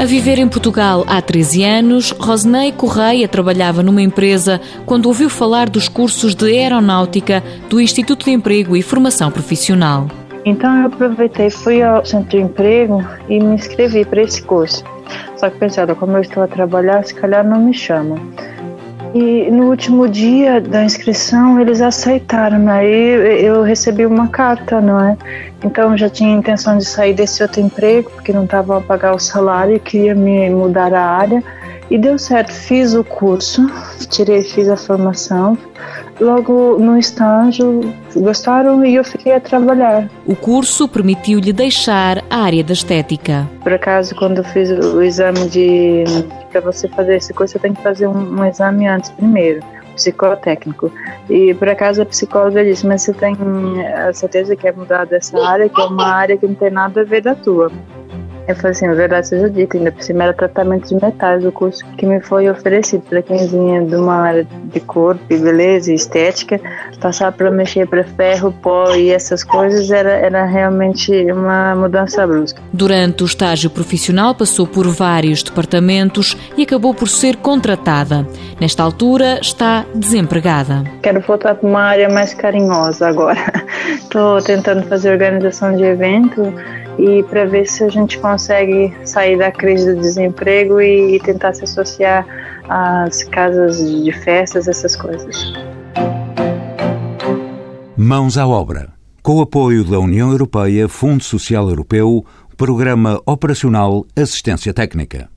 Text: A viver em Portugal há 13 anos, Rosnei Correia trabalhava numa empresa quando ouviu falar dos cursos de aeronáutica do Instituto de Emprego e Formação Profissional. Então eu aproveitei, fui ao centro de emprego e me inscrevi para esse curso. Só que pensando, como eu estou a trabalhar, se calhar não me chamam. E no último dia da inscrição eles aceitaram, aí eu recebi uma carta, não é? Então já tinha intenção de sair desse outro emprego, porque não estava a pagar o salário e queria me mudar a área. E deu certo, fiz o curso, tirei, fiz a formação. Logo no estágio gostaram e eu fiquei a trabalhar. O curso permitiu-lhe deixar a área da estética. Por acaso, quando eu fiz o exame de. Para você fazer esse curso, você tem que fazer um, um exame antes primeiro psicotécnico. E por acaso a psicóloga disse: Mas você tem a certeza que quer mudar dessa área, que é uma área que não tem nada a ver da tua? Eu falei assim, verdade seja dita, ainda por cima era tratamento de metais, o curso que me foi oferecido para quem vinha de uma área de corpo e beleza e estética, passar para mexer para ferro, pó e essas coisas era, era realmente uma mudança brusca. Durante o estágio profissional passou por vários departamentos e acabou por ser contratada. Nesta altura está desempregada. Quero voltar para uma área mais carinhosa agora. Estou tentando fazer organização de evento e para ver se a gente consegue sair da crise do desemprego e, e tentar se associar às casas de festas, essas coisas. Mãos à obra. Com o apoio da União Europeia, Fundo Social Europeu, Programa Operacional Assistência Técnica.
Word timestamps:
A 0.00 0.06
viver 0.06 0.38
em 0.38 0.48
Portugal 0.48 1.04
há 1.06 1.20
13 1.20 1.62
anos, 1.62 2.10
Rosnei 2.12 2.72
Correia 2.72 3.28
trabalhava 3.28 3.82
numa 3.82 4.00
empresa 4.00 4.58
quando 4.86 5.04
ouviu 5.04 5.28
falar 5.28 5.68
dos 5.68 5.90
cursos 5.90 6.34
de 6.34 6.46
aeronáutica 6.46 7.44
do 7.68 7.78
Instituto 7.78 8.24
de 8.24 8.30
Emprego 8.30 8.74
e 8.74 8.80
Formação 8.80 9.30
Profissional. 9.30 10.08
Então 10.46 10.74
eu 10.74 10.86
aproveitei, 10.86 11.50
fui 11.50 11.82
ao 11.82 12.02
centro 12.02 12.30
de 12.30 12.38
emprego 12.38 13.06
e 13.28 13.38
me 13.38 13.56
inscrevi 13.56 14.06
para 14.06 14.22
esse 14.22 14.40
curso. 14.40 14.82
Só 15.36 15.50
que 15.50 15.58
pensando, 15.58 15.94
como 15.94 16.16
eu 16.16 16.22
estou 16.22 16.44
a 16.44 16.48
trabalhar, 16.48 17.04
se 17.04 17.14
calhar 17.14 17.46
não 17.46 17.60
me 17.60 17.74
chamam. 17.74 18.16
E 19.12 19.50
no 19.50 19.70
último 19.70 20.08
dia 20.08 20.60
da 20.60 20.84
inscrição 20.84 21.60
eles 21.60 21.80
aceitaram, 21.80 22.68
aí 22.68 23.44
eu 23.44 23.62
recebi 23.62 24.06
uma 24.06 24.28
carta, 24.28 24.80
não 24.80 25.00
é? 25.00 25.16
Então 25.64 25.96
já 25.96 26.08
tinha 26.08 26.36
intenção 26.36 26.78
de 26.78 26.84
sair 26.84 27.12
desse 27.12 27.42
outro 27.42 27.60
emprego, 27.60 28.08
porque 28.10 28.32
não 28.32 28.44
estava 28.44 28.78
a 28.78 28.80
pagar 28.80 29.14
o 29.14 29.18
salário 29.18 29.74
e 29.74 29.80
queria 29.80 30.14
me 30.14 30.48
mudar 30.50 30.94
a 30.94 31.04
área. 31.04 31.42
E 31.90 31.98
deu 31.98 32.16
certo, 32.20 32.52
fiz 32.52 32.94
o 32.94 33.02
curso, 33.02 33.68
tirei, 34.08 34.42
fiz 34.42 34.68
a 34.68 34.76
formação. 34.76 35.58
Logo 36.20 36.78
no 36.78 36.98
estágio 36.98 37.80
gostaram 38.14 38.84
e 38.84 38.94
eu 38.94 39.04
fiquei 39.04 39.32
a 39.32 39.40
trabalhar. 39.40 40.08
O 40.26 40.36
curso 40.36 40.86
permitiu-lhe 40.86 41.52
deixar 41.52 42.22
a 42.28 42.42
área 42.42 42.62
da 42.62 42.74
estética. 42.74 43.48
Por 43.62 43.72
acaso, 43.72 44.14
quando 44.14 44.38
eu 44.38 44.44
fiz 44.44 44.70
o 44.70 45.02
exame 45.02 45.48
de. 45.48 46.04
Para 46.52 46.60
você 46.60 46.88
fazer 46.88 47.16
esse 47.16 47.32
curso, 47.32 47.52
você 47.52 47.58
tem 47.58 47.72
que 47.72 47.82
fazer 47.82 48.06
um, 48.06 48.40
um 48.40 48.44
exame 48.44 48.86
antes 48.86 49.10
primeiro 49.10 49.60
psicotécnico. 49.94 50.92
E 51.28 51.54
por 51.54 51.68
acaso 51.68 52.02
a 52.02 52.06
psicóloga 52.06 52.64
disse: 52.64 52.86
Mas 52.86 53.02
você 53.02 53.12
tem 53.12 53.36
a 53.94 54.12
certeza 54.12 54.56
que 54.56 54.62
quer 54.62 54.74
mudar 54.74 55.06
dessa 55.06 55.38
área, 55.46 55.68
que 55.68 55.80
é 55.80 55.84
uma 55.84 56.06
área 56.06 56.36
que 56.36 56.46
não 56.46 56.54
tem 56.54 56.70
nada 56.70 57.02
a 57.02 57.04
ver 57.04 57.22
da 57.22 57.34
tua? 57.34 57.70
Eu 58.48 58.56
falei 58.56 58.72
assim, 58.72 58.88
verdade 58.94 59.28
seja 59.28 59.48
dita, 59.48 59.76
ainda 59.76 59.92
por 59.92 60.02
cima 60.02 60.24
era 60.24 60.32
tratamento 60.32 60.88
de 60.88 60.94
metais, 61.04 61.44
o 61.44 61.52
curso 61.52 61.84
que 61.96 62.06
me 62.06 62.20
foi 62.20 62.48
oferecido 62.48 63.02
para 63.02 63.22
quem 63.22 63.46
vinha 63.46 63.84
de 63.84 63.94
uma 63.94 64.14
área 64.14 64.46
de 64.64 64.80
corpo 64.80 65.20
e 65.30 65.36
beleza 65.36 65.92
e 65.92 65.94
estética, 65.94 66.60
passar 67.00 67.32
para 67.32 67.50
mexer 67.50 67.86
para 67.86 68.04
ferro, 68.04 68.52
pó 68.62 68.94
e 68.94 69.10
essas 69.10 69.42
coisas 69.44 69.90
era, 69.90 70.10
era 70.10 70.44
realmente 70.44 71.12
uma 71.32 71.74
mudança 71.74 72.26
brusca. 72.26 72.60
Durante 72.72 73.22
o 73.22 73.26
estágio 73.26 73.70
profissional 73.70 74.34
passou 74.34 74.66
por 74.66 74.86
vários 74.88 75.42
departamentos 75.42 76.36
e 76.56 76.62
acabou 76.62 76.94
por 76.94 77.08
ser 77.08 77.36
contratada. 77.36 78.26
Nesta 78.60 78.82
altura 78.82 79.38
está 79.40 79.84
desempregada. 79.94 80.84
Quero 81.02 81.20
voltar 81.20 81.54
para 81.54 81.68
uma 81.68 81.82
área 81.82 82.08
mais 82.08 82.34
carinhosa 82.34 83.08
agora. 83.08 83.40
Estou 84.10 84.42
tentando 84.42 84.82
fazer 84.88 85.12
organização 85.12 85.76
de 85.76 85.84
evento 85.84 86.42
e 86.98 87.22
para 87.30 87.44
ver 87.46 87.64
se 87.64 87.84
a 87.84 87.88
gente 87.88 88.18
consegue 88.18 88.92
sair 89.04 89.38
da 89.38 89.52
crise 89.52 89.94
do 89.94 90.00
desemprego 90.00 90.80
e, 90.80 91.14
e 91.14 91.20
tentar 91.20 91.52
se 91.54 91.62
associar 91.62 92.26
às 92.68 93.22
casas 93.22 93.78
de 93.78 94.10
festas, 94.10 94.66
essas 94.66 94.96
coisas. 94.96 95.52
Mãos 97.96 98.36
à 98.36 98.48
obra. 98.48 98.88
Com 99.22 99.36
o 99.36 99.42
apoio 99.42 99.84
da 99.84 100.00
União 100.00 100.32
Europeia, 100.32 100.88
Fundo 100.88 101.22
Social 101.22 101.68
Europeu, 101.68 102.24
Programa 102.56 103.22
Operacional 103.24 104.04
Assistência 104.16 104.74
Técnica. 104.74 105.28